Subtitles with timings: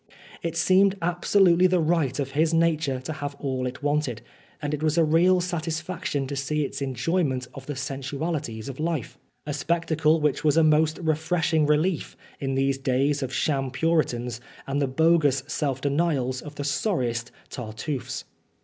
[0.41, 4.23] It seemed absolutely the right of this nature to have all it wanted,
[4.59, 8.79] and it was a real satisfaction to see its enjoyment of the sensualities of 5?
[8.83, 12.79] Oscar Wilde lif e> a spectacle which was a most re freshing relief in these
[12.79, 18.23] days of sham Puritans and the bogus self denials of the sorriest Tartuffes.